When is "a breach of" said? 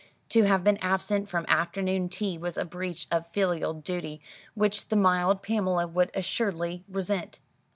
2.57-3.27